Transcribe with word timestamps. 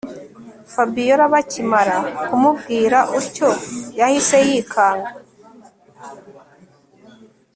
Fabiora 0.73 1.25
bakimara 1.33 1.97
kumubwira 2.25 2.99
utyo 3.19 3.49
yahise 3.99 4.37
yikanga 4.47 5.11